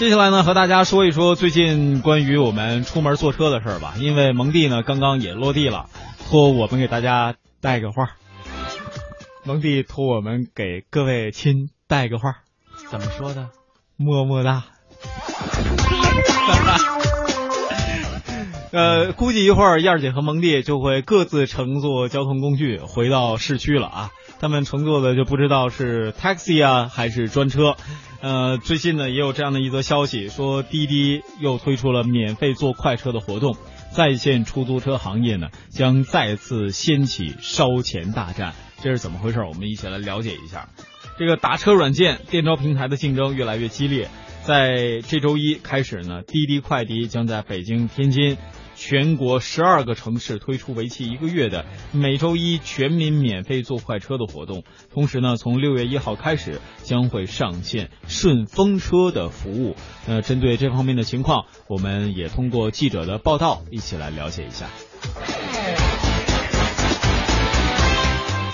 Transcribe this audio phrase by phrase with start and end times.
[0.00, 3.92] 接下来呢，和大家说一说最近关于我们出门坐车的事儿吧。
[3.98, 5.90] 因为蒙蒂呢刚刚也落地了，
[6.26, 8.12] 托我们给大家带个话。
[9.44, 12.36] 蒙蒂托我们给各位亲带个话，
[12.90, 13.50] 怎么说的？
[13.98, 14.64] 么么哒。
[18.72, 24.10] 呃，估计一会儿燕儿姐和蒙蒂就会各自乘坐交通工具回到市区了啊。
[24.38, 27.74] 他们乘坐的就不知道是 taxi 啊还是专车。
[28.20, 33.56] 呃，最近呢也有这样的一则消息，说滴滴又推出了免费坐快车的活动，
[33.92, 39.40] 在线出租车行业呢将再次掀起烧钱大战，这是怎么回事？
[39.40, 40.68] 我们一起来了解一下。
[41.18, 44.08] 这个打车软件电招平台的竞争越来越激烈，
[44.44, 48.36] 在这周一开始呢，滴滴快滴将在北京、天津。
[48.80, 59.76] 全国十二个城市推出为期一个月的每周一全民免费坐快车的活动，同时呢，从六月一号开始将会上线顺风车的服务。
[60.06, 64.70] 那针对这方面的情况，我们也通过记者的报道一起来了解一下。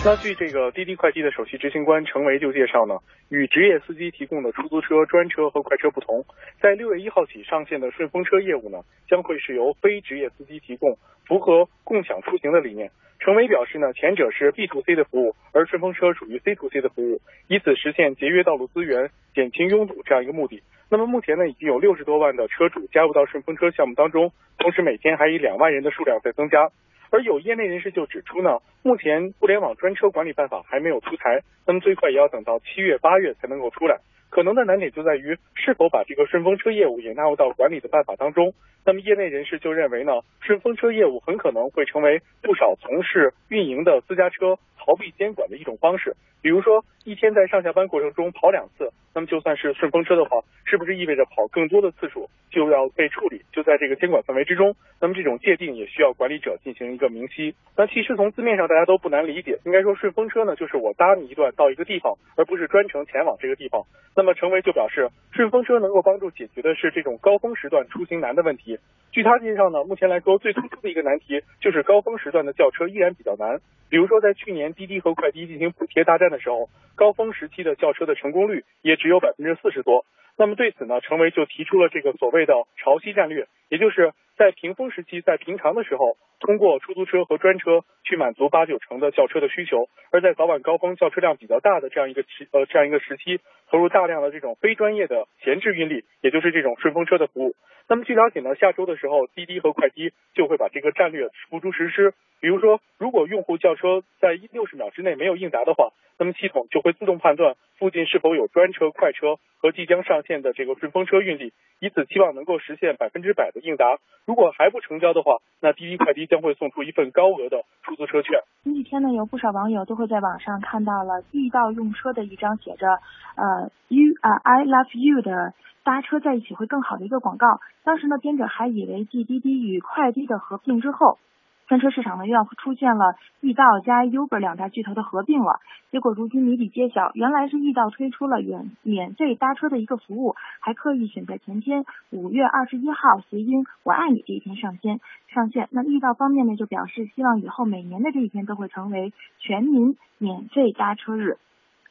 [0.07, 6.25] 那据这个滴滴快滴的首席执行官程维就介绍呢，与职业司机提供的出租车、专车和快车不同，
[6.63, 12.93] 在六月一号起上线的顺风车业务呢，将会是由非职业司机提供，符合共享出行的理念。
[13.19, 20.63] 程维表示呢，前者是 B to C 的服务，而顺风车属于 C to C 的服务，以此实现节约道路资源、减轻拥堵这样一个目的。
[20.89, 26.70] 那么目前呢，已经有六十多万的车主加入到顺风车项目当中，同时每天还以两万人的数量在增加。
[27.11, 34.01] 而有业内人士就指出呢，目前互联网专车管理办法还没有出台，那么最快也要等到七月八月才能够出来。
[34.31, 38.53] 可能的难点就在于是否把这个顺风车业务也纳入到管理的办法当中。
[38.85, 46.15] 那么业内人士就认为呢，顺风车业务很可能会成为不少从事运营的私家车逃避监管的一种方式。
[46.41, 53.43] 比如说，一天在上下班过程中跑两次，那么就算是顺风车的话，是不是意味着跑更多的次数就要被处理？
[53.53, 57.57] 就在这个监管范围之中，那么这种界定也需要管理者进行一个明晰。
[57.77, 63.83] 那其实从字面上大家都不难理解，应该说顺风车呢，就是我搭你一段到一个地方，而不是专程前往这个地方。
[64.17, 68.79] 那么程维就表示，顺风车能够帮助解决的是这种高峰时段出行难的问题。
[69.13, 73.61] 据他介绍呢，目前来说最突出的一个难题就是高峰时段的轿车依然比较难。
[73.91, 80.07] 比如说在去年滴滴和快滴进行补贴大战的时候，高峰时期的轿车的成功率也只有百分之四十多。
[80.39, 97.55] 那么对此呢，程维就提出了这个所谓的潮汐战略，也就是在平峰时期，在平常的时候，通过出租车和专车去满足八九成的轿车的需求，而在早晚高峰轿车量比较大的这样一个时呃这样一个时期，投入大量的这种非专业的闲置运力，也就是这种顺风车的服务。
[97.89, 102.13] 那么据了解呢，下周的时候，滴滴和快滴就会把这个战略付诸实施。
[102.39, 113.98] 比如说，如果用户轿车在六十秒之内没有应答的话，那么系统就会自动判断附近是否有专车、快车和即将上线的这个顺风车运力，以此期望能够实现百分之百的应答。
[114.27, 118.41] 如果还不成交的话，那滴滴快滴将会送出一份高额的出租车券。
[118.64, 122.89] 前几天呢，有不少网友都会在网上看到了遇到用车的一张写着
[123.39, 125.55] “呃 You 啊 I love you” 的
[125.85, 127.47] 搭车在一起会更好的一个广告。
[127.85, 131.19] 当时呢，编者还以为继滴滴与快滴的合并之后。
[131.67, 135.61] 专车市场呢又要出现了易到加 Uber 两大巨头的合并了，
[135.91, 145.69] 结果如今谜底揭晓，原来是易到推出了免免费搭车的一个服务，还刻意选在前天五月二十一号谐音我爱你这一天上线上线。
[145.71, 151.38] 那易到方面呢就表示希望以后每年的这一天都会成为全民免费搭车日。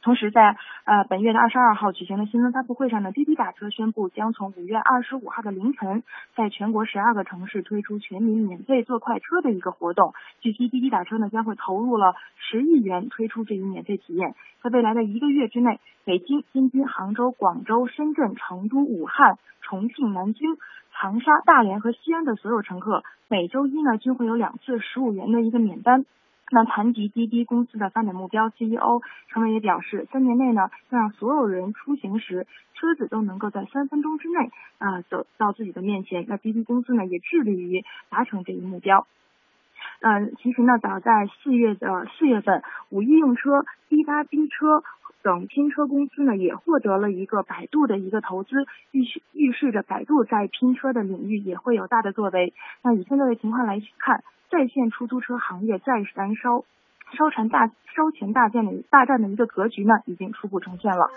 [0.06, 6.04] 同时，在呃本月的二十二号举行的新闻发布会上呢，滴滴打车宣布将从五月二十五号的凌晨，
[6.36, 10.14] 在全国十二个城市推出全民免费坐快车的一个活动。
[10.40, 20.56] 据悉，滴滴打车呢将会投入了十亿元推出这一免费体验，在未来的一个月之内，北京、天津、杭州、广州、深圳、成都、武汉、重庆、南京、
[20.92, 26.04] 长沙、大连和西安的所有乘客，每周一呢均会有两次十五元的一个免单。
[26.48, 36.24] 那谈及滴滴公司的发展目标，CEO 程伟也表示，三年内呢，要让所有人出行时车子都能够在三分钟之内啊走到自己的面前。
[36.28, 39.08] 那滴滴公司呢，也致力于达成这一目标。
[40.00, 44.84] 嗯，其实呢，早在四月的四月份，五一用车、滴答滴车
[45.22, 52.54] 等拼车公司呢，也获得了一个百度的一个投资，预示预示着百度在拼车的领域也会有大的作为。
[52.82, 54.22] 那以现在的情况来看。
[54.50, 56.64] 在线出租车行业再燃烧、
[57.16, 61.10] 烧钱大、烧钱大战的大战的一个格局呢，已经初步呈现了。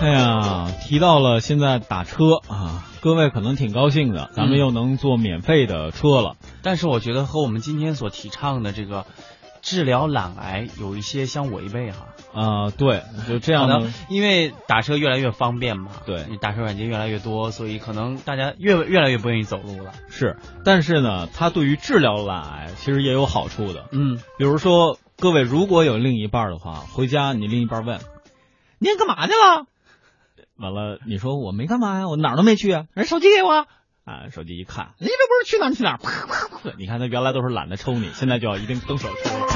[0.00, 6.36] 哎呀，提到了现在打车啊，各位可能挺高兴的，咱们又能坐免费的车了。
[6.62, 9.06] 但是我觉得和我们今天所提倡的这个
[9.62, 12.08] 治疗懒癌有一些相违背哈。
[12.34, 13.90] 啊、对，就这样的。
[14.08, 19.92] 因为打车越来越方便嘛，对你打车软件越来越多，所以可能大家越越来越不愿意走路了。
[20.08, 23.88] 是，但是呢，它对于治疗懒癌其实也有好处的。
[23.92, 28.00] 嗯，比如说，各位如果有另一半的话，回家你另一半问
[28.80, 29.66] ：“您干嘛去了？”
[30.56, 33.66] 完了，你说我没干嘛呀，我哪儿都没去啊，人手机给我。
[34.04, 35.98] 啊，手机一看，你这不是去哪儿去哪儿？
[35.98, 36.70] 啪啪啪！
[36.76, 39.51] 你看他原来都是懒得抽你，现在就要一定动手抽。